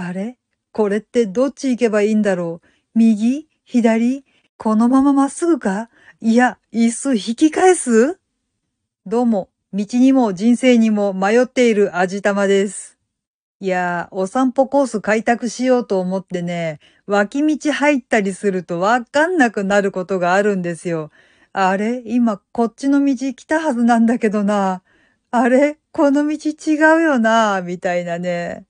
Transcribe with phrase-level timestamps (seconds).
[0.00, 0.38] あれ？
[0.70, 2.68] これってどっち行けばいいんだろう？
[2.94, 3.48] 右？
[3.64, 4.24] 左？
[4.56, 5.90] このまままっすぐか？
[6.20, 8.20] いや、椅子引き返す？
[9.06, 12.96] どうも、道にも人生にも迷っている味玉です。
[13.58, 16.78] いやー、お散歩コース開拓しようと思ってね、
[17.08, 21.10] 脇道入ったりするとわかんなくなることがあるんですよ。
[21.52, 22.04] あれ？
[22.06, 24.82] 今こっちの道来たはずなんだけどな。
[25.32, 25.76] あれ？
[25.90, 28.64] この道違うよなみたいなね。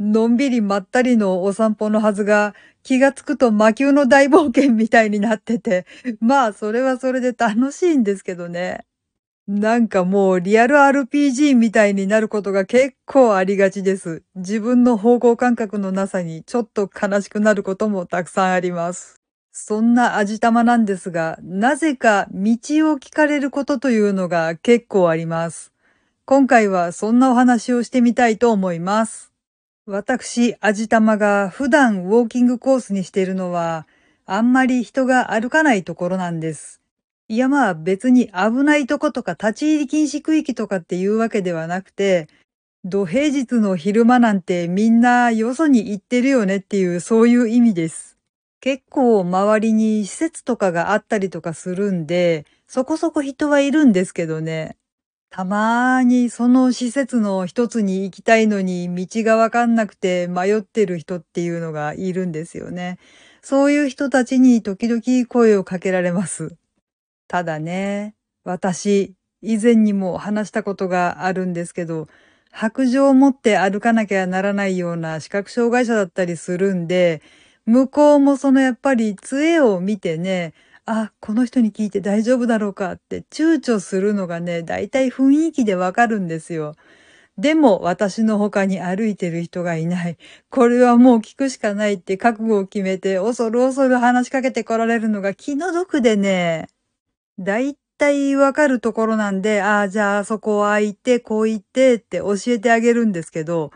[0.00, 5.86] のんびりまったりのお散歩のはずが、気がつくと魔球の大冒険みたいになってて、
[6.20, 8.86] まあそれはそれで楽しいんですけどね。
[9.48, 14.22] なんかもうリアル RPG みたいになることが結構ありがちです。
[14.36, 19.18] 自分の方向感覚のなさにちょっと悲しくなることもたくさんあります。
[19.52, 22.54] そんな味玉なんですが、なぜか道を
[22.98, 25.72] 聞かれることというのが結構あります。
[26.26, 29.27] 今回はそんなお話をしてみたいと思います。
[29.90, 33.86] 私、味玉が普段ウォーキングコースにしているのは、
[34.26, 36.82] あんまり人が歩かないところなんです。
[37.26, 42.28] いやまあ別に危ないとことか立ち入り禁止区域とかっていうわけではなくて、
[42.84, 48.18] 土平日の昼間なんてみんなよそに行ってるよねっていうそういう意味です。
[48.60, 54.76] 結構周りに施設とかがあったりとかするんで、そこそこ人はいるんですけどね。
[55.30, 62.98] たまーにその施設の一つに行きたいのに道がわかんなくて迷ってる人っていうのがいるんですよね。
[63.42, 66.56] そういう人たちに時々声をかけられます。
[67.28, 72.08] ただね、私、以前にも話したことがあるんですけど、
[72.50, 77.22] 白状を持って歩かなきゃならないような視覚障害者だったりするんで、
[77.66, 80.54] 向こうもそのやっぱり杖を見てね、
[80.90, 86.76] あ、この人に聞いて大丈夫だろうかって躊躇するのがね、だいたい雰囲気でわかるんですよ。
[87.38, 90.18] でも私の他に歩いてる人がいない。
[90.50, 96.68] これはもう聞くしかないって覚悟を決めて恐る恐る話しかけてこられるのが気の毒でね。
[97.38, 103.72] だいたいわかるところなんで、ああ、じゃあそこは行って、こう言ってって教えてあげるんですけど、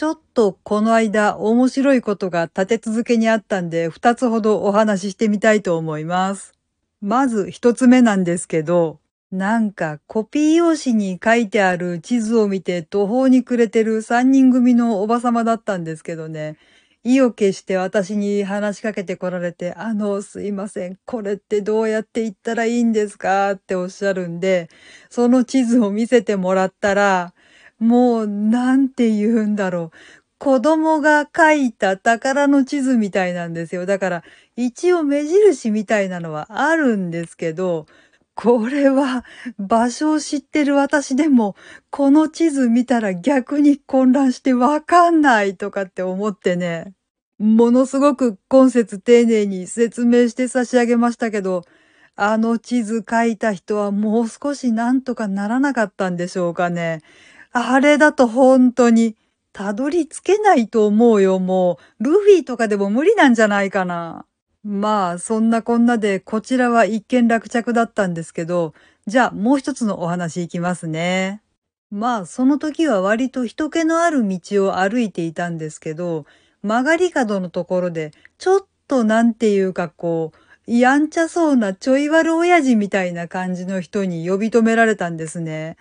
[0.00, 6.54] ちょっとこの間面白いことが立て続けにあったんで、二つほどお話ししてみたいと思います。
[7.02, 8.98] まず一つ目なんですけど、
[9.30, 16.56] なんかコピー用紙に書いてある地図を見て途方に暮れてる三人組のおばさまだったんですけどね。
[17.04, 23.50] 意を決して私に話しかけてこられて、あの、すいません、これってどうやって行ったらいいんですか？
[23.52, 24.70] っておっしゃるんで、
[25.10, 27.34] その地図を見せてもらったら、
[27.80, 29.96] もう、なんて言うんだろう。
[30.38, 33.84] 子供が描いた宝の地図みたいなんですよ。
[33.84, 34.24] だから、
[34.56, 37.86] 一応目印みたいなのはあるんですけど、
[38.34, 39.24] これは
[39.58, 41.56] 場所を知ってる私でも、
[41.90, 46.94] この地図見たら逆に混乱してわかんないとかって思ってね、
[47.38, 51.64] ものすごく今節丁寧に説明して差し上げましたけど、
[52.16, 57.02] あの地図書いた人はもう少しなんとかならなかったんでしょうかね。
[57.52, 59.16] あれだと本当に、
[59.52, 62.04] たどり着けないと思うよ、もう。
[62.04, 64.24] ルフィとかでも無理なんじゃないかな。
[64.62, 68.74] まあ、そんなこんなで、こちらは一見落着だったんですけど、
[69.06, 71.42] じゃあもう一つのお話いきますね。
[71.90, 76.26] まあ、その時は割と人気のある道を歩いていたんですけど、
[76.62, 80.32] 曲がり角のところで、ちょっとなんていうかこ
[80.68, 85.76] う、やんちゃそうなちょい悪親父みたいな感じの人に呼び止められたんですね。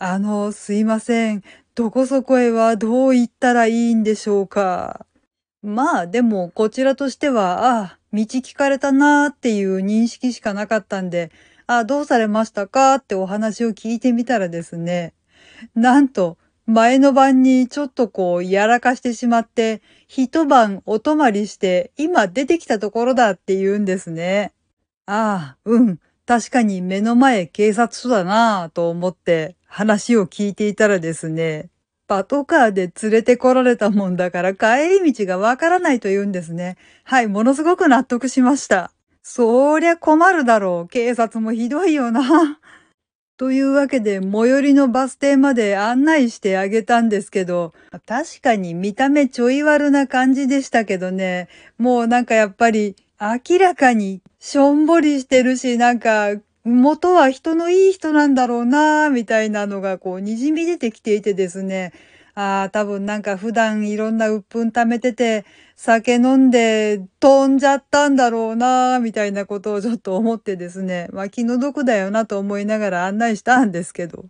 [0.00, 1.42] あの、すいません。
[1.74, 5.06] どこそこへはどう行ったらいいんでしょうか。
[5.60, 11.32] まあ、でも、こちらとしては、ああ、道聞かれたなーっていう認識しかなかったんで、
[11.66, 12.94] あ、あどうされましたか？
[12.94, 15.14] ってお話を聞いてみたらですね、
[15.74, 24.52] なんと、前の晩にちょっとこう、やらかしてしまって、一晩お泊まりして、今出てきたところだって言うんですね。
[25.06, 25.98] ああ、うん。
[26.24, 31.68] 確かに目の前警察署だなぁと思って話を聞いていたらですね、
[32.08, 36.78] パトカーで連れてこられたもんだから帰り道がわからないと言うんですね。
[37.04, 38.90] はい、ものすごく納得しました。
[39.22, 40.88] そりゃ困るだろう。
[40.88, 42.58] 警察もひどいよな。
[43.36, 47.72] というわけで、最寄りのバス停まで案内してあげたんですけど、
[48.06, 56.30] 確かに見た目ちょい悪な感じでしたけどね、もうなんかやっぱり明らかにしょんぼりしてるし、なんか
[56.68, 61.92] 元は人のいい人なんだろうなみたいなのがこう滲み出てきていてですね。
[62.34, 65.44] ああ、多分なんか普段いろんな鬱憤溜めてて、
[65.76, 71.08] 酒飲んで飛んじゃったんだろうなみたいなことをちょっと思ってですね。
[71.12, 74.26] まあ気の毒だよなと思いながら案内したんですけど。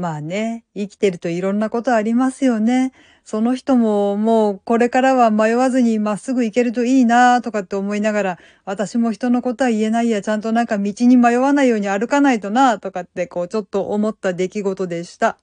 [0.00, 2.92] まあね、生きてるといろんなことありますよね。
[3.22, 15.36] その人ももうこれからは迷わずにまっすぐ行けるといいなとかって思いながら、私も人のことは言えないや、ちゃんとなんか道に迷わないように歩かないとなとかってこうちょっと思った出来事でした。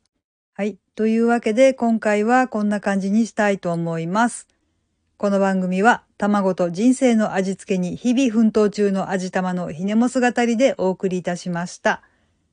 [0.54, 0.80] はい。
[0.96, 4.48] というわけで今回はこんな感じにしたいと思います。
[5.18, 12.02] この番組は卵と人生の味付けに日々奮闘中の味玉のひねも姿りでお送りいたしました。